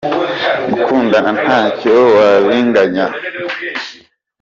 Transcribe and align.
gukundana 0.73 1.29
ntacyo 1.43 1.95
wabinganya. 2.15 3.05